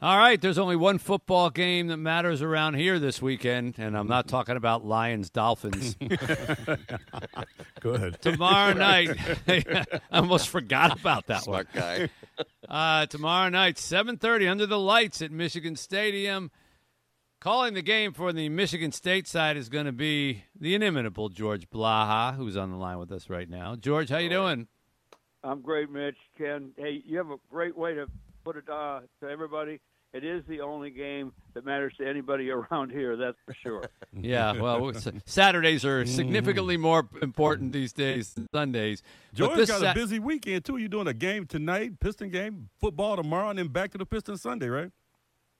All 0.00 0.16
right, 0.16 0.40
there's 0.40 0.58
only 0.58 0.76
one 0.76 0.98
football 0.98 1.50
game 1.50 1.88
that 1.88 1.96
matters 1.96 2.40
around 2.40 2.74
here 2.74 3.00
this 3.00 3.20
weekend, 3.20 3.80
and 3.80 3.98
I'm 3.98 4.06
not 4.06 4.28
talking 4.28 4.56
about 4.56 4.84
Lions 4.84 5.28
Dolphins. 5.28 5.96
Good. 7.80 8.20
tomorrow 8.22 8.74
night, 8.74 9.18
I 9.48 9.84
almost 10.12 10.50
forgot 10.50 11.00
about 11.00 11.26
that 11.26 11.42
Smart 11.42 11.66
one. 11.74 11.82
guy. 11.82 12.08
Uh, 12.68 13.06
tomorrow 13.06 13.48
night, 13.48 13.76
7:30 13.76 14.48
under 14.48 14.66
the 14.66 14.78
lights 14.78 15.22
at 15.22 15.32
Michigan 15.32 15.74
Stadium. 15.74 16.50
Calling 17.40 17.72
the 17.72 17.80
game 17.80 18.12
for 18.12 18.30
the 18.30 18.50
Michigan 18.50 18.92
State 18.92 19.26
side 19.26 19.56
is 19.56 19.70
going 19.70 19.86
to 19.86 19.92
be 19.92 20.44
the 20.54 20.74
inimitable 20.74 21.30
George 21.30 21.70
Blaha, 21.70 22.36
who's 22.36 22.58
on 22.58 22.70
the 22.70 22.76
line 22.76 22.98
with 22.98 23.10
us 23.10 23.30
right 23.30 23.48
now. 23.48 23.74
George, 23.74 24.10
how 24.10 24.18
you 24.18 24.28
doing? 24.28 24.68
I'm 25.42 25.62
great, 25.62 25.90
Mitch. 25.90 26.18
Ken, 26.36 26.72
hey, 26.76 27.02
you 27.06 27.16
have 27.16 27.30
a 27.30 27.38
great 27.50 27.76
way 27.76 27.94
to 27.94 28.06
put 28.44 28.56
it 28.56 28.68
uh, 28.68 29.00
to 29.22 29.28
everybody. 29.28 29.80
It 30.14 30.24
is 30.24 30.42
the 30.48 30.62
only 30.62 30.88
game 30.90 31.32
that 31.52 31.66
matters 31.66 31.92
to 31.98 32.08
anybody 32.08 32.50
around 32.50 32.90
here. 32.90 33.16
That's 33.16 33.36
for 33.44 33.54
sure. 33.62 33.82
Yeah, 34.20 34.52
well, 34.52 34.92
Saturdays 35.26 35.84
are 35.84 36.04
significantly 36.06 36.76
more 36.76 37.06
important 37.22 37.72
these 37.72 37.92
days 37.92 38.32
than 38.34 38.48
Sundays. 38.52 39.02
But 39.32 39.36
George 39.36 39.56
this 39.58 39.70
got 39.70 39.80
Sa- 39.80 39.90
a 39.92 39.94
busy 39.94 40.18
weekend 40.18 40.64
too. 40.64 40.78
You're 40.78 40.88
doing 40.88 41.06
a 41.06 41.14
game 41.14 41.46
tonight, 41.46 42.00
Piston 42.00 42.30
game, 42.30 42.68
football 42.80 43.16
tomorrow, 43.16 43.50
and 43.50 43.58
then 43.58 43.68
back 43.68 43.92
to 43.92 43.98
the 43.98 44.06
Piston 44.06 44.36
Sunday, 44.36 44.68
right? 44.68 44.90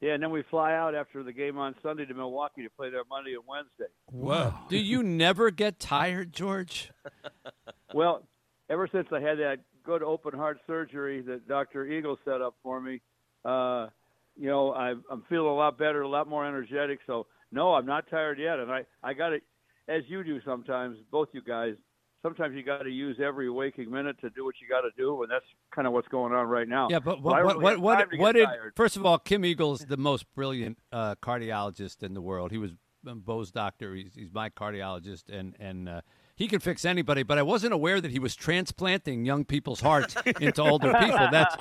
yeah, 0.01 0.15
and 0.15 0.23
then 0.23 0.31
we 0.31 0.43
fly 0.51 0.75
out 0.75 0.95
after 0.95 1.23
the 1.23 1.33
game 1.33 1.59
on 1.59 1.75
Sunday 1.83 2.05
to 2.07 2.15
Milwaukee 2.15 2.63
to 2.63 2.71
play 2.71 2.89
there 2.91 3.03
Monday 3.09 3.35
and 3.35 3.43
Wednesday. 3.47 3.93
Wow. 4.11 4.61
Do 4.69 4.79
you 4.79 5.03
never 5.03 5.51
get 5.51 5.79
tired, 5.79 6.33
George? 6.33 6.91
Well, 7.95 8.23
ever 8.69 8.87
since 8.93 9.09
I 9.13 9.21
had 9.21 9.39
that 9.39 9.61
good 9.89 10.03
open 10.03 10.35
heart 10.35 10.61
surgery 10.67 11.23
that 11.23 11.49
Dr. 11.49 11.87
Eagle 11.87 12.19
set 12.23 12.43
up 12.43 12.55
for 12.63 12.79
me, 12.79 13.01
uh, 13.47 13.87
you 14.37 14.47
know, 14.47 14.73
I, 14.75 14.91
I'm 15.11 15.25
feeling 15.31 15.49
a 15.49 15.55
lot 15.55 15.79
better, 15.79 16.03
a 16.03 16.09
lot 16.09 16.29
more 16.29 16.47
energetic. 16.47 16.99
So, 17.07 17.27
no, 17.51 17.73
I'm 17.73 17.87
not 17.87 18.05
tired 18.11 18.39
yet. 18.39 18.59
And 18.59 18.71
I, 18.71 18.85
I 19.03 19.15
got 19.15 19.33
it, 19.33 19.43
as 19.89 20.03
you 20.07 20.23
do 20.23 20.43
sometimes, 20.45 20.99
both 21.11 21.29
you 21.33 21.41
guys, 21.41 21.73
sometimes 22.23 22.55
you 22.55 22.63
got 22.63 22.83
to 22.83 22.91
use 22.91 23.17
every 23.19 23.49
waking 23.49 23.91
minute 23.91 24.21
to 24.21 24.29
do 24.29 24.45
what 24.45 24.57
you 24.61 24.69
got 24.69 24.83
to 24.83 24.91
do. 24.95 25.23
And 25.23 25.33
that's 25.33 25.47
kind 25.75 25.87
of 25.87 25.95
what's 25.95 26.09
going 26.09 26.35
on 26.35 26.49
right 26.49 26.69
now. 26.69 26.89
Yeah, 26.91 26.99
but 26.99 27.17
So 27.17 27.23
what 27.23 27.45
what 27.45 27.57
really 27.57 27.77
what 27.79 27.81
what, 27.81 28.19
what 28.19 28.33
did 28.35 28.45
tired. 28.45 28.75
first 28.77 28.97
of 28.99 29.07
all, 29.07 29.19
Kim 29.19 29.43
Eagle's 29.43 29.87
the 29.87 29.97
most 29.97 30.27
brilliant 30.35 30.77
uh, 30.93 31.15
cardiologist 31.23 32.03
in 32.03 32.13
the 32.13 32.21
world. 32.21 32.51
He 32.51 32.59
was 32.59 32.73
um, 33.07 33.21
Bo's 33.21 33.51
doctor. 33.51 33.95
He's, 33.95 34.15
he's 34.15 34.35
my 34.35 34.51
cardiologist, 34.51 35.31
and 35.31 35.57
and 35.59 35.89
uh, 35.89 36.01
he 36.39 36.47
can 36.47 36.61
fix 36.61 36.85
anybody. 36.85 37.25
But 37.25 37.37
I 37.37 37.43
wasn't 37.43 37.75
aware 37.75 38.01
that 38.01 38.13
he 38.13 38.21
was 38.21 38.37
transplanting 38.37 39.25
young 39.25 39.45
people's 39.45 39.81
hearts 39.81 40.15
into 40.41 40.63
older 40.63 40.95
people. 40.95 41.29
That's 41.33 41.57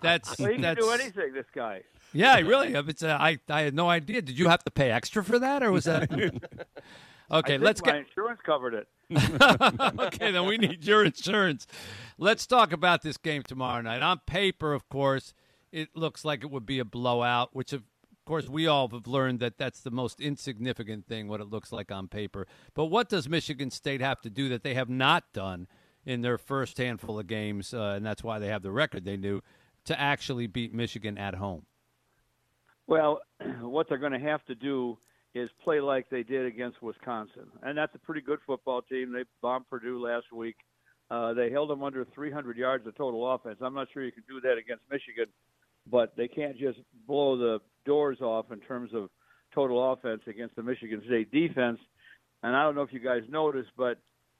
that's 0.00 0.38
Well, 0.38 0.48
he 0.48 0.58
can 0.58 0.74
do 0.76 0.90
anything, 0.90 1.34
this 1.34 1.46
guy. 1.54 1.82
yeah, 2.14 2.38
really. 2.40 2.72
It's 2.72 3.02
uh, 3.02 3.18
I 3.20 3.38
I 3.50 3.60
had 3.60 3.74
no 3.74 3.90
idea. 3.90 4.22
Did 4.22 4.38
you 4.38 4.48
have 4.48 4.64
to 4.64 4.70
pay 4.70 4.90
extra 4.90 5.22
for 5.22 5.38
that, 5.38 5.62
or 5.62 5.70
was 5.70 5.84
that? 5.84 6.10
Okay, 7.30 7.58
let's 7.58 7.82
my 7.82 7.92
get 7.92 7.96
insurance 8.06 8.40
covered 8.42 8.72
it. 8.72 8.88
okay, 10.00 10.30
then 10.30 10.46
we 10.46 10.56
need 10.56 10.82
your 10.82 11.04
insurance. 11.04 11.66
Let's 12.16 12.46
talk 12.46 12.72
about 12.72 13.02
this 13.02 13.18
game 13.18 13.42
tomorrow 13.42 13.82
night. 13.82 14.00
On 14.02 14.18
paper, 14.26 14.72
of 14.72 14.88
course, 14.88 15.34
it 15.70 15.90
looks 15.94 16.24
like 16.24 16.42
it 16.42 16.50
would 16.50 16.64
be 16.64 16.78
a 16.78 16.86
blowout, 16.86 17.50
which 17.54 17.74
of 17.74 17.82
course 18.28 18.48
we 18.48 18.66
all 18.66 18.88
have 18.88 19.06
learned 19.06 19.40
that 19.40 19.56
that's 19.56 19.80
the 19.80 19.90
most 19.90 20.20
insignificant 20.20 21.06
thing 21.06 21.28
what 21.28 21.40
it 21.40 21.48
looks 21.48 21.72
like 21.72 21.90
on 21.90 22.06
paper. 22.08 22.46
But 22.74 22.86
what 22.86 23.08
does 23.08 23.26
Michigan 23.26 23.70
State 23.70 24.02
have 24.02 24.20
to 24.20 24.30
do 24.30 24.50
that 24.50 24.62
they 24.62 24.74
have 24.74 24.90
not 24.90 25.32
done 25.32 25.66
in 26.04 26.20
their 26.20 26.36
first 26.36 26.76
handful 26.76 27.18
of 27.18 27.26
games, 27.26 27.72
uh, 27.72 27.94
and 27.96 28.04
that's 28.04 28.22
why 28.22 28.38
they 28.38 28.48
have 28.48 28.62
the 28.62 28.70
record 28.70 29.04
they 29.04 29.16
do 29.16 29.42
to 29.86 29.98
actually 29.98 30.46
beat 30.46 30.74
Michigan 30.74 31.16
at 31.16 31.36
home? 31.36 31.64
Well, 32.86 33.20
what 33.60 33.88
they're 33.88 33.98
going 33.98 34.12
to 34.12 34.18
have 34.18 34.44
to 34.44 34.54
do 34.54 34.98
is 35.34 35.48
play 35.64 35.80
like 35.80 36.10
they 36.10 36.22
did 36.22 36.44
against 36.44 36.82
Wisconsin, 36.82 37.46
and 37.62 37.78
that's 37.78 37.94
a 37.94 37.98
pretty 37.98 38.20
good 38.20 38.40
football 38.46 38.82
team. 38.82 39.10
They 39.10 39.24
bombed 39.40 39.70
Purdue 39.70 40.02
last 40.02 40.32
week. 40.32 40.56
Uh, 41.10 41.32
they 41.32 41.50
held 41.50 41.70
them 41.70 41.82
under 41.82 42.04
300 42.04 42.58
yards 42.58 42.86
of 42.86 42.94
total 42.94 43.32
offense. 43.32 43.56
I'm 43.62 43.74
not 43.74 43.88
sure 43.90 44.04
you 44.04 44.12
can 44.12 44.24
do 44.28 44.40
that 44.42 44.58
against 44.58 44.84
Michigan, 44.90 45.26
but 45.90 46.16
they 46.16 46.28
can't 46.28 46.58
just 46.58 46.78
blow 47.06 47.36
the 47.36 47.58
doors 47.84 48.20
off 48.20 48.52
in 48.52 48.60
terms 48.60 48.90
of 48.94 49.08
total 49.54 49.92
offense 49.92 50.22
against 50.26 50.56
the 50.56 50.62
Michigan 50.62 51.02
State 51.06 51.30
defense. 51.32 51.78
And 52.42 52.54
I 52.54 52.62
don't 52.62 52.74
know 52.74 52.82
if 52.82 52.92
you 52.92 53.00
guys 53.00 53.22
noticed, 53.28 53.70
but 53.76 53.98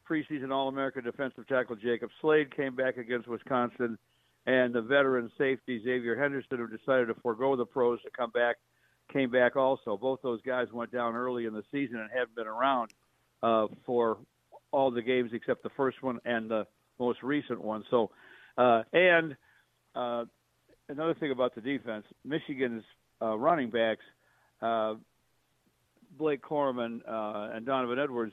preseason 0.08 0.52
All-American 0.52 1.04
defensive 1.04 1.46
tackle 1.48 1.76
Jacob 1.76 2.10
Slade 2.20 2.54
came 2.54 2.74
back 2.74 2.96
against 2.96 3.28
Wisconsin, 3.28 3.98
and 4.46 4.74
the 4.74 4.80
veteran 4.80 5.30
safety 5.36 5.82
Xavier 5.82 6.16
Henderson, 6.16 6.58
who 6.58 6.68
decided 6.68 7.06
to 7.08 7.14
forego 7.22 7.56
the 7.56 7.66
pros 7.66 8.00
to 8.02 8.10
come 8.16 8.30
back, 8.30 8.56
came 9.12 9.30
back 9.30 9.56
also. 9.56 9.96
Both 9.96 10.20
those 10.22 10.40
guys 10.42 10.68
went 10.72 10.92
down 10.92 11.14
early 11.14 11.46
in 11.46 11.52
the 11.52 11.64
season 11.72 11.98
and 11.98 12.08
haven't 12.10 12.36
been 12.36 12.46
around 12.46 12.90
uh, 13.42 13.66
for 13.84 14.18
all 14.70 14.90
the 14.90 15.02
games 15.02 15.30
except 15.32 15.62
the 15.62 15.70
first 15.76 16.02
one 16.02 16.18
and 16.24 16.50
the 16.50 16.66
most 16.98 17.22
recent 17.22 17.60
one. 17.60 17.84
So, 17.90 18.10
uh, 18.56 18.82
and 18.92 19.36
uh, 19.94 20.24
another 20.88 21.14
thing 21.14 21.30
about 21.30 21.54
the 21.54 21.60
defense, 21.60 22.04
Michigan's 22.24 22.84
uh, 23.20 23.36
running 23.36 23.70
backs, 23.70 24.04
uh, 24.62 24.94
Blake 26.18 26.42
Corum 26.42 26.78
uh, 26.78 27.54
and 27.54 27.66
Donovan 27.66 27.98
Edwards, 27.98 28.32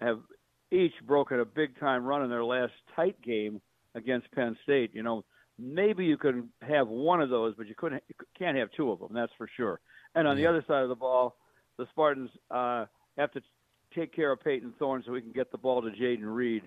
have 0.00 0.20
each 0.70 0.92
broken 1.06 1.40
a 1.40 1.44
big 1.44 1.78
time 1.78 2.04
run 2.04 2.22
in 2.22 2.30
their 2.30 2.44
last 2.44 2.72
tight 2.94 3.20
game 3.22 3.60
against 3.94 4.30
Penn 4.32 4.56
State. 4.62 4.90
You 4.94 5.02
know, 5.02 5.24
maybe 5.58 6.04
you 6.04 6.16
can 6.16 6.48
have 6.62 6.88
one 6.88 7.20
of 7.20 7.30
those, 7.30 7.54
but 7.56 7.66
you 7.66 7.74
couldn't, 7.76 8.02
you 8.08 8.14
can't 8.38 8.56
have 8.56 8.68
two 8.76 8.90
of 8.90 8.98
them. 8.98 9.10
That's 9.12 9.32
for 9.38 9.48
sure. 9.56 9.80
And 10.14 10.26
on 10.26 10.36
the 10.36 10.46
other 10.46 10.64
side 10.66 10.82
of 10.82 10.88
the 10.88 10.94
ball, 10.94 11.36
the 11.78 11.86
Spartans 11.90 12.30
uh, 12.50 12.86
have 13.18 13.32
to 13.32 13.40
take 13.94 14.14
care 14.14 14.32
of 14.32 14.40
Payton 14.40 14.74
Thorne 14.78 15.02
so 15.04 15.12
we 15.12 15.20
can 15.20 15.32
get 15.32 15.50
the 15.50 15.58
ball 15.58 15.82
to 15.82 15.90
Jayden 15.90 16.22
Reed, 16.22 16.62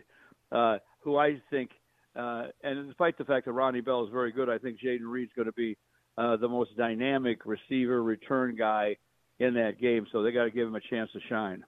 uh, 0.52 0.78
who 1.02 1.18
I 1.18 1.42
think, 1.50 1.72
uh, 2.20 2.48
and 2.64 2.88
despite 2.88 3.18
the 3.18 3.24
fact 3.24 3.46
that 3.46 3.54
Ronnie 3.54 3.82
Bell 3.82 4.04
is 4.04 4.12
very 4.12 4.32
good, 4.32 4.50
I 4.50 4.58
think 4.58 4.78
Jayden 4.80 5.06
Reed's 5.06 5.32
going 5.36 5.46
to 5.46 5.54
be 5.54 5.78
uh, 6.18 6.36
the 6.36 6.50
most 6.50 6.76
dynamic 6.76 7.46
receiver 7.46 8.04
return 8.04 8.56
guy 8.56 8.98
in 9.40 9.54
that 9.54 9.80
game. 9.80 10.06
So 10.12 10.22
they 10.22 10.32
got 10.32 10.44
to 10.44 10.52
give 10.52 10.68
him 10.68 10.76
a 10.76 10.82
chance 10.82 11.10
to 11.14 11.20
shine. 11.30 11.64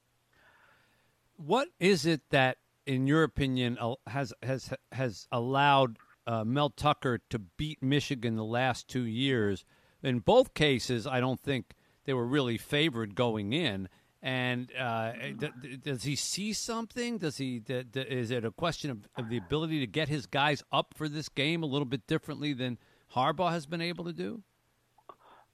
What 1.38 1.70
is 1.80 2.06
it 2.06 2.22
that, 2.32 2.58
in 2.86 3.08
your 3.08 3.24
opinion, 3.24 3.78
has 4.08 4.34
has 4.44 4.74
has 4.92 5.28
allowed 5.32 5.98
uh, 6.28 6.44
Mel 6.44 6.70
Tucker 6.70 7.22
to 7.30 7.40
beat 7.40 7.82
Michigan 7.82 8.36
the 8.36 8.44
last 8.44 8.88
two 8.88 9.04
years? 9.04 9.64
In 10.04 10.20
both 10.20 10.54
cases, 10.54 11.08
I 11.08 11.20
don't 11.20 11.42
think 11.42 11.74
they 12.06 12.14
were 12.14 12.28
really 12.28 12.58
favored 12.58 13.16
going 13.16 13.54
in. 13.54 13.88
And 14.24 14.70
uh, 14.80 15.14
d- 15.38 15.50
d- 15.62 15.78
does 15.78 16.04
he 16.04 16.16
see 16.16 16.54
something? 16.54 17.18
Does 17.18 17.38
he? 17.38 17.60
D- 17.60 17.84
is 17.96 18.30
it 18.30 18.46
a 18.46 18.52
question 18.52 18.92
of, 18.92 19.08
of 19.18 19.30
the 19.30 19.38
ability 19.38 19.80
to 19.80 19.88
get 19.88 20.10
his 20.10 20.28
guys 20.28 20.64
up 20.72 20.94
for 20.96 21.10
this 21.10 21.28
game 21.28 21.64
a 21.64 21.66
little 21.66 21.86
bit 21.86 22.06
differently 22.06 22.54
than 22.54 22.78
Harbaugh 23.16 23.52
has 23.52 23.66
been 23.66 23.82
able 23.82 24.06
to 24.06 24.14
do? 24.14 24.44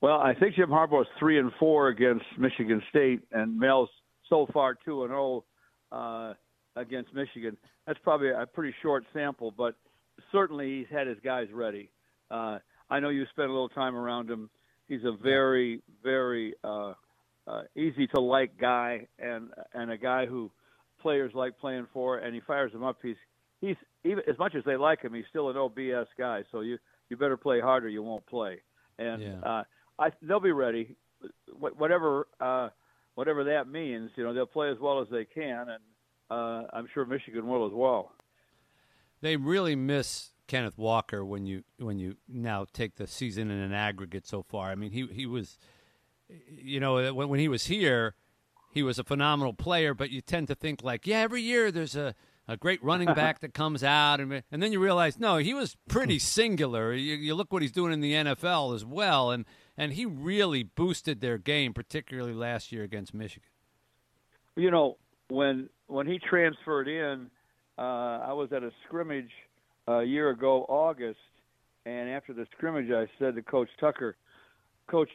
Well, 0.02 0.20
I 0.20 0.34
think 0.34 0.56
Jim 0.56 0.70
Harbaugh 0.70 1.02
is 1.02 1.08
three 1.18 1.40
and 1.40 1.52
four 1.58 1.88
against 1.88 2.26
Michigan 2.38 2.84
State, 2.90 3.22
and 3.32 3.58
Mel's 3.58 3.90
so 4.30 4.48
far 4.54 4.76
two 4.76 5.04
and 5.04 5.12
zero 5.12 5.46
uh, 5.92 6.34
against 6.76 7.14
Michigan. 7.14 7.58
That's 7.86 8.00
probably 8.04 8.30
a 8.30 8.46
pretty 8.46 8.76
short 8.82 9.06
sample, 9.14 9.52
but 9.58 9.76
certainly 10.32 10.80
he's 10.80 10.88
had 10.92 11.08
his 11.08 11.18
guys 11.24 11.48
ready. 11.54 11.90
Uh, 12.30 12.60
I 12.90 13.00
know 13.00 13.10
you 13.10 13.26
spent 13.32 13.50
a 13.50 13.54
little 13.54 13.70
time 13.70 13.96
around 13.96 14.30
him. 14.30 14.50
He's 14.88 15.04
a 15.04 15.12
very, 15.12 15.82
very 16.04 16.54
uh, 17.48 17.62
easy 17.76 18.08
to 18.08 18.20
like 18.20 18.58
guy, 18.60 19.08
and 19.20 19.50
and 19.74 19.92
a 19.92 19.98
guy 19.98 20.26
who 20.26 20.52
players 21.02 21.32
like 21.34 21.58
playing 21.58 21.88
for, 21.94 22.18
and 22.18 22.34
he 22.34 22.42
fires 22.42 22.72
them 22.72 22.84
up. 22.84 22.98
He's 23.02 23.16
he's 23.62 23.76
even 24.04 24.24
as 24.30 24.38
much 24.38 24.56
as 24.56 24.64
they 24.66 24.76
like 24.78 25.02
him, 25.02 25.14
he's 25.14 25.26
still 25.30 25.50
an 25.50 25.58
OBS 25.58 26.08
guy. 26.18 26.44
So 26.52 26.62
you 26.62 26.78
you 27.10 27.18
better 27.18 27.38
play 27.38 27.60
harder, 27.60 27.90
you 27.90 28.04
won't 28.04 28.26
play. 28.26 28.62
And 29.00 29.22
Yeah. 29.22 29.40
uh, 29.42 29.64
I 30.00 30.10
they'll 30.22 30.40
be 30.40 30.52
ready, 30.52 30.96
whatever 31.58 32.28
uh, 32.40 32.70
whatever 33.16 33.44
that 33.46 33.68
means. 33.68 34.12
You 34.16 34.24
know 34.24 34.34
they'll 34.34 34.46
play 34.46 34.70
as 34.70 34.78
well 34.80 35.02
as 35.02 35.08
they 35.10 35.26
can, 35.26 35.68
and 35.70 35.84
uh, 36.30 36.68
I'm 36.74 36.88
sure 36.94 37.06
Michigan 37.06 37.48
will 37.48 37.66
as 37.66 37.74
well. 37.74 38.12
They 39.22 39.36
really 39.36 39.76
miss 39.76 40.32
Kenneth 40.48 40.78
Walker 40.78 41.26
when 41.26 41.46
you 41.46 41.64
when 41.80 41.98
you 42.00 42.18
now 42.28 42.66
take 42.72 42.96
the 42.96 43.08
season 43.08 43.50
in 43.50 43.58
an 43.58 43.74
aggregate 43.74 44.28
so 44.28 44.44
far. 44.44 44.70
I 44.70 44.76
mean, 44.76 44.92
he 44.92 45.08
he 45.08 45.26
was, 45.26 45.58
you 46.50 46.80
know, 46.80 47.14
when 47.14 47.30
when 47.30 47.40
he 47.40 47.48
was 47.48 47.66
here, 47.66 48.16
he 48.72 48.84
was 48.84 49.00
a 49.00 49.04
phenomenal 49.04 49.54
player. 49.54 49.94
But 49.94 50.10
you 50.10 50.22
tend 50.22 50.48
to 50.48 50.56
think 50.56 50.84
like, 50.84 51.08
yeah, 51.08 51.20
every 51.20 51.42
year 51.42 51.72
there's 51.72 51.96
a 51.96 52.16
a 52.48 52.58
great 52.58 52.84
running 52.84 53.08
back 53.14 53.40
that 53.42 53.54
comes 53.54 53.84
out, 53.84 54.20
and 54.20 54.44
and 54.52 54.62
then 54.62 54.72
you 54.72 54.80
realize 54.80 55.20
no, 55.20 55.38
he 55.38 55.54
was 55.54 55.76
pretty 55.88 56.20
singular. 56.20 56.94
You, 56.94 57.16
you 57.16 57.36
look 57.36 57.52
what 57.52 57.62
he's 57.62 57.72
doing 57.72 57.94
in 57.94 58.02
the 58.02 58.14
NFL 58.14 58.76
as 58.76 58.86
well, 58.86 59.32
and 59.32 59.46
and 59.78 59.94
he 59.94 60.06
really 60.06 60.64
boosted 60.64 61.22
their 61.22 61.38
game, 61.38 61.74
particularly 61.74 62.34
last 62.34 62.72
year 62.72 62.84
against 62.84 63.14
Michigan. 63.14 63.50
You 64.56 64.72
know, 64.72 64.98
when 65.30 65.70
when 65.88 66.08
he 66.08 66.20
transferred 66.20 66.88
in, 66.88 67.30
uh, 67.78 67.82
I 67.82 68.34
was 68.34 68.52
at 68.52 68.64
a 68.64 68.72
scrimmage 68.86 69.32
a 69.88 70.04
year 70.04 70.30
ago, 70.30 70.66
August, 70.68 71.20
and 71.86 72.10
after 72.10 72.34
the 72.34 72.46
scrimmage, 72.58 72.92
I 72.92 73.08
said 73.20 73.36
to 73.36 73.42
Coach 73.42 73.70
Tucker, 73.80 74.18
Coach, 74.88 75.10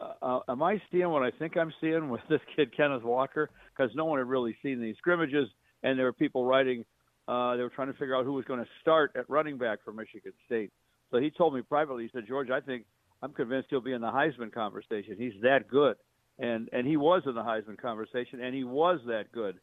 uh, 0.00 0.12
uh, 0.22 0.40
am 0.48 0.62
I 0.62 0.80
seeing 0.90 1.08
what 1.08 1.22
I 1.22 1.30
think 1.30 1.56
I'm 1.56 1.72
seeing 1.80 2.08
with 2.08 2.20
this 2.28 2.40
kid 2.56 2.76
Kenneth 2.76 3.02
Walker? 3.02 3.50
Because 3.76 3.94
no 3.94 4.04
one 4.04 4.18
had 4.18 4.28
really 4.28 4.56
seen 4.62 4.80
these 4.80 4.96
scrimmages, 4.98 5.48
and 5.82 5.98
there 5.98 6.06
were 6.06 6.12
people 6.12 6.44
writing. 6.44 6.84
Uh, 7.26 7.56
they 7.56 7.62
were 7.62 7.68
trying 7.70 7.88
to 7.88 7.98
figure 7.98 8.16
out 8.16 8.24
who 8.24 8.32
was 8.32 8.44
going 8.46 8.60
to 8.60 8.68
start 8.80 9.12
at 9.16 9.28
running 9.28 9.58
back 9.58 9.80
for 9.84 9.92
Michigan 9.92 10.32
State. 10.46 10.70
So 11.10 11.18
he 11.18 11.30
told 11.30 11.54
me 11.54 11.62
privately. 11.62 12.04
He 12.04 12.10
said, 12.12 12.26
"George, 12.26 12.50
I 12.50 12.60
think 12.60 12.84
I'm 13.22 13.32
convinced 13.32 13.68
he'll 13.70 13.80
be 13.80 13.92
in 13.92 14.00
the 14.00 14.10
Heisman 14.10 14.52
conversation. 14.52 15.16
He's 15.18 15.34
that 15.42 15.68
good." 15.68 15.96
And 16.38 16.68
and 16.72 16.86
he 16.86 16.96
was 16.96 17.22
in 17.26 17.34
the 17.34 17.42
Heisman 17.42 17.76
conversation, 17.78 18.40
and 18.42 18.54
he 18.54 18.64
was 18.64 19.00
that 19.06 19.32
good. 19.32 19.58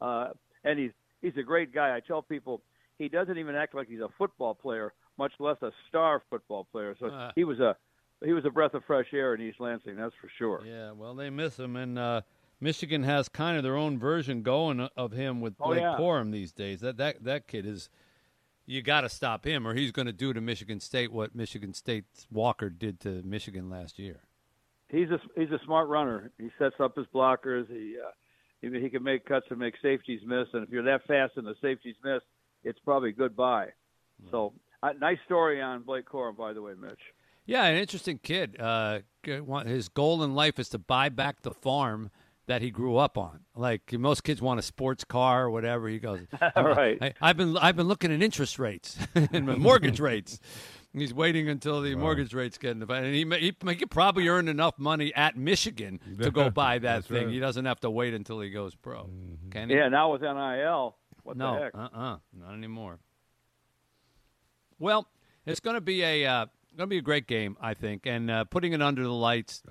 Uh, 0.00 0.28
and 0.64 0.78
he's 0.78 0.92
he's 1.20 1.36
a 1.36 1.42
great 1.42 1.72
guy. 1.74 1.94
I 1.96 2.00
tell 2.00 2.22
people 2.22 2.62
he 2.98 3.08
doesn't 3.08 3.36
even 3.38 3.54
act 3.54 3.74
like 3.74 3.88
he's 3.88 4.00
a 4.00 4.08
football 4.16 4.54
player, 4.54 4.92
much 5.18 5.32
less 5.40 5.56
a 5.62 5.72
star 5.88 6.22
football 6.30 6.64
player. 6.70 6.94
So 7.00 7.06
Uh. 7.06 7.32
he 7.34 7.44
was 7.44 7.58
a 7.60 7.76
he 8.24 8.32
was 8.32 8.44
a 8.44 8.50
breath 8.50 8.74
of 8.74 8.84
fresh 8.84 9.06
air 9.12 9.34
in 9.34 9.40
East 9.40 9.60
Lansing, 9.60 9.96
that's 9.96 10.14
for 10.20 10.30
sure. 10.38 10.62
Yeah, 10.64 10.92
well, 10.92 11.14
they 11.14 11.30
miss 11.30 11.58
him, 11.58 11.76
and 11.76 11.98
uh, 11.98 12.20
Michigan 12.60 13.02
has 13.04 13.28
kind 13.28 13.56
of 13.56 13.62
their 13.62 13.76
own 13.76 13.98
version 13.98 14.42
going 14.42 14.80
of 14.96 15.12
him 15.12 15.40
with 15.40 15.54
Oh, 15.60 15.68
Blake 15.68 15.80
yeah. 15.80 15.96
Corum 15.98 16.30
these 16.32 16.52
days. 16.52 16.80
That 16.80 16.96
that 16.98 17.24
that 17.24 17.46
kid 17.46 17.66
is. 17.66 17.88
You 18.66 18.82
got 18.82 19.00
to 19.00 19.08
stop 19.08 19.44
him, 19.44 19.66
or 19.66 19.74
he's 19.74 19.90
going 19.90 20.06
to 20.06 20.12
do 20.12 20.32
to 20.32 20.40
Michigan 20.40 20.78
State 20.78 21.10
what 21.10 21.34
Michigan 21.34 21.74
State's 21.74 22.28
Walker 22.30 22.70
did 22.70 23.00
to 23.00 23.20
Michigan 23.24 23.68
last 23.68 23.98
year. 23.98 24.20
He's 24.88 25.08
a 25.10 25.18
he's 25.34 25.50
a 25.50 25.58
smart 25.64 25.88
runner. 25.88 26.30
He 26.38 26.50
sets 26.56 26.76
up 26.78 26.96
his 26.96 27.06
blockers. 27.12 27.66
He 27.68 27.96
uh, 27.98 28.10
he, 28.60 28.80
he 28.80 28.88
can 28.90 29.02
make 29.02 29.24
cuts 29.24 29.46
and 29.50 29.58
make 29.58 29.74
safeties 29.82 30.20
miss. 30.24 30.46
And 30.52 30.62
if 30.62 30.70
you're 30.70 30.84
that 30.84 31.04
fast 31.06 31.32
and 31.36 31.46
the 31.46 31.54
safeties 31.60 31.96
miss, 32.04 32.20
it's 32.62 32.78
probably 32.84 33.10
goodbye. 33.10 33.68
So 34.30 34.52
uh, 34.82 34.90
nice 35.00 35.18
story 35.24 35.60
on 35.62 35.82
Blake 35.82 36.06
Corum, 36.06 36.36
by 36.36 36.52
the 36.52 36.60
way, 36.62 36.72
Mitch. 36.80 37.00
Yeah, 37.46 37.64
an 37.66 37.76
interesting 37.76 38.18
kid. 38.22 38.60
Uh, 38.60 39.00
his 39.64 39.88
goal 39.88 40.22
in 40.22 40.34
life 40.34 40.58
is 40.58 40.68
to 40.70 40.78
buy 40.78 41.08
back 41.08 41.42
the 41.42 41.50
farm 41.50 42.10
that 42.46 42.62
he 42.62 42.70
grew 42.70 42.96
up 42.96 43.16
on. 43.18 43.40
Like 43.54 43.92
most 43.92 44.24
kids 44.24 44.40
want 44.42 44.58
a 44.58 44.62
sports 44.62 45.04
car 45.04 45.44
or 45.44 45.50
whatever. 45.50 45.88
He 45.88 45.98
goes, 45.98 46.20
Right. 46.56 46.98
I, 47.00 47.12
I've 47.20 47.36
been 47.36 47.56
I've 47.56 47.76
been 47.76 47.88
looking 47.88 48.12
at 48.12 48.22
interest 48.22 48.58
rates 48.58 48.98
and 49.14 49.46
mortgage 49.58 50.00
rates. 50.00 50.40
He's 50.92 51.14
waiting 51.14 51.48
until 51.48 51.80
the 51.80 51.94
mortgage 51.94 52.34
rates 52.34 52.58
get 52.58 52.72
in 52.72 52.80
the 52.80 52.92
and 52.92 53.14
he, 53.14 53.24
may- 53.24 53.38
he, 53.38 53.54
he 53.74 53.86
probably 53.86 54.26
earn 54.26 54.48
enough 54.48 54.76
money 54.76 55.14
at 55.14 55.36
Michigan 55.36 56.00
to 56.20 56.32
go 56.32 56.50
buy 56.62 56.80
that 56.80 57.04
thing. 57.04 57.26
right. 57.26 57.32
He 57.34 57.38
doesn't 57.38 57.64
have 57.64 57.78
to 57.80 57.90
wait 57.90 58.12
until 58.14 58.40
he 58.40 58.50
goes 58.50 58.74
pro. 58.74 59.08
Can 59.52 59.70
he? 59.70 59.76
Yeah, 59.76 59.88
now 59.88 60.10
with 60.10 60.22
NIL, 60.22 60.96
what 61.22 61.36
no, 61.36 61.54
the 61.54 61.60
heck? 61.60 61.74
uh-uh, 61.76 62.16
not 62.36 62.54
anymore. 62.54 62.98
Well, 64.80 65.06
it's 65.46 65.60
going 65.60 65.74
to 65.74 65.80
be 65.80 66.02
a 66.02 66.26
uh, 66.26 66.46
going 66.80 66.88
to 66.88 66.94
be 66.94 66.98
a 66.98 67.02
great 67.02 67.26
game, 67.26 67.56
I 67.60 67.74
think, 67.74 68.06
and 68.06 68.30
uh, 68.30 68.44
putting 68.44 68.72
it 68.72 68.80
under 68.82 69.02
the 69.02 69.12
lights. 69.12 69.62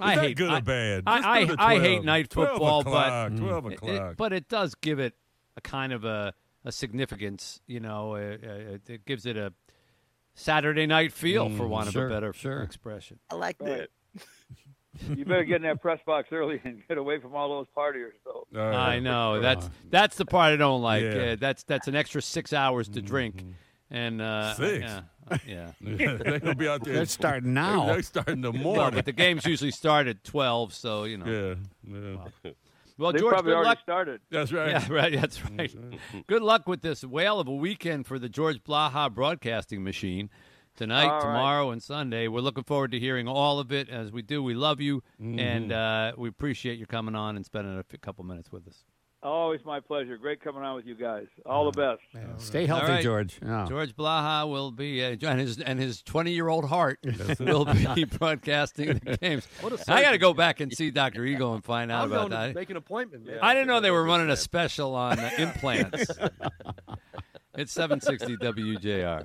I 0.00 0.16
that 0.16 0.24
hate 0.24 0.36
good 0.36 0.50
I, 0.50 0.58
or 0.58 0.62
bad? 0.62 1.02
I, 1.06 1.44
I, 1.58 1.74
I 1.76 1.78
hate 1.78 2.02
night 2.04 2.32
football, 2.32 2.80
o'clock, 2.80 3.30
but 3.32 3.38
12 3.38 3.66
it- 3.66 3.72
it- 3.72 3.76
o'clock. 3.76 4.14
but 4.16 4.32
it 4.32 4.48
does 4.48 4.74
give 4.74 4.98
it 4.98 5.14
a 5.56 5.60
kind 5.60 5.92
of 5.92 6.04
a, 6.04 6.34
a 6.64 6.72
significance. 6.72 7.60
You 7.66 7.80
know, 7.80 8.14
uh, 8.14 8.36
uh, 8.42 8.78
it 8.88 9.04
gives 9.04 9.26
it 9.26 9.36
a 9.36 9.52
Saturday 10.34 10.86
night 10.86 11.12
feel, 11.12 11.48
for 11.50 11.68
want 11.68 11.90
sure, 11.92 12.06
of 12.06 12.10
a 12.10 12.14
better 12.14 12.32
sure. 12.32 12.62
expression. 12.62 13.18
I 13.30 13.36
like 13.36 13.56
Right. 13.60 13.88
you 15.16 15.24
better 15.24 15.44
get 15.44 15.56
in 15.56 15.62
that 15.62 15.80
press 15.82 16.00
box 16.06 16.28
early 16.32 16.60
and 16.64 16.82
get 16.88 16.98
away 16.98 17.20
from 17.20 17.34
all 17.36 17.48
those 17.48 17.66
partiers. 17.76 18.12
So 18.24 18.46
Uh, 18.54 18.60
I 18.62 18.98
know 19.00 19.40
that's 19.40 19.68
that's 19.90 20.16
the 20.16 20.24
part 20.24 20.52
I 20.52 20.56
don't 20.56 20.82
like. 20.82 21.02
Yeah. 21.04 21.10
Mm-hmm. 21.12 21.32
Uh, 21.32 21.36
that's 21.38 21.62
that's 21.64 21.88
an 21.88 21.94
extra 21.94 22.22
six 22.22 22.52
hours 22.52 22.88
to 22.90 23.02
drink, 23.02 23.44
and 23.94 24.20
uh, 24.20 24.54
Six? 24.54 24.80
yeah, 24.84 25.00
yeah. 25.46 25.70
they're 25.80 26.38
gonna 26.40 26.54
be 26.54 26.68
out 26.68 26.84
there. 26.84 26.94
They're 26.94 27.06
starting 27.06 27.54
now. 27.64 27.86
They're 27.86 28.02
starting 28.02 28.40
the 28.40 28.50
Well, 28.52 28.62
morning. 28.62 28.94
but 28.94 29.04
the 29.06 29.12
games 29.12 29.46
usually 29.46 29.70
start 29.70 30.06
at 30.06 30.24
twelve, 30.24 30.74
so 30.74 31.04
you 31.04 31.16
know. 31.18 31.56
yeah, 31.86 31.96
yeah. 32.44 32.50
Well, 32.96 33.12
they 33.12 33.18
George, 33.18 33.32
probably 33.32 33.50
good 33.50 33.56
already 33.56 33.68
luck. 33.70 33.78
started. 33.82 34.20
that's 34.30 34.52
right. 34.52 34.70
Yeah, 34.70 34.86
right. 34.92 35.12
That's 35.20 35.42
right. 35.50 35.74
good 36.28 36.42
luck 36.42 36.68
with 36.68 36.80
this 36.82 37.02
whale 37.02 37.40
of 37.40 37.48
a 37.48 37.54
weekend 37.54 38.06
for 38.06 38.18
the 38.20 38.28
George 38.28 38.62
Blaha 38.62 39.12
Broadcasting 39.12 39.82
Machine 39.82 40.30
tonight, 40.76 41.06
All 41.06 41.14
right. 41.14 41.20
tomorrow, 41.22 41.70
and 41.70 41.82
Sunday. 41.82 42.28
We're 42.28 42.40
looking 42.40 42.62
forward 42.64 42.92
to 42.92 43.00
hearing 43.00 43.26
all 43.26 43.58
of 43.58 43.72
it. 43.72 43.88
As 43.88 44.12
we 44.12 44.22
do, 44.22 44.42
we 44.44 44.54
love 44.54 44.80
you, 44.80 45.02
Mm-hmm. 45.20 45.38
and 45.40 45.72
uh, 45.72 46.12
we 46.16 46.28
appreciate 46.28 46.78
you 46.78 46.86
coming 46.86 47.14
on 47.16 47.34
and 47.36 47.44
spending 47.44 47.76
a 47.78 47.98
couple 47.98 48.24
minutes 48.24 48.52
with 48.52 48.68
us. 48.68 48.84
Always 49.24 49.64
my 49.64 49.80
pleasure. 49.80 50.18
Great 50.18 50.42
coming 50.42 50.62
on 50.62 50.74
with 50.76 50.84
you 50.84 50.94
guys. 50.94 51.24
All 51.46 51.70
the 51.70 51.80
best. 51.80 52.02
Stay 52.46 52.66
healthy, 52.66 52.84
All 52.84 52.92
right. 52.92 53.02
George. 53.02 53.38
Yeah. 53.42 53.64
George 53.66 53.96
Blaha 53.96 54.46
will 54.46 54.70
be, 54.70 55.02
uh, 55.02 55.16
and 55.26 55.40
his 55.40 55.58
and 55.60 55.80
his 55.80 56.02
twenty 56.02 56.32
year 56.32 56.48
old 56.48 56.68
heart 56.68 56.98
will 57.40 57.64
be 57.94 58.04
broadcasting 58.18 59.00
the 59.02 59.16
games. 59.22 59.48
What 59.62 59.72
a 59.72 59.90
I 59.92 60.02
got 60.02 60.10
to 60.10 60.18
go 60.18 60.34
back 60.34 60.60
and 60.60 60.70
see 60.70 60.90
Doctor 60.90 61.24
Eagle 61.24 61.54
and 61.54 61.64
find 61.64 61.90
out 61.90 62.02
I'm 62.04 62.12
about 62.12 62.28
going 62.28 62.42
to 62.42 62.48
that. 62.48 62.54
make 62.54 62.68
an 62.68 62.76
appointment. 62.76 63.24
Man. 63.26 63.38
I 63.40 63.54
didn't 63.54 63.68
know 63.68 63.80
they 63.80 63.90
were 63.90 64.04
running 64.04 64.28
a 64.28 64.36
special 64.36 64.94
on 64.94 65.18
uh, 65.18 65.30
implants. 65.38 66.06
it's 67.56 67.72
seven 67.72 68.02
sixty 68.02 68.36
WJR. 68.36 69.22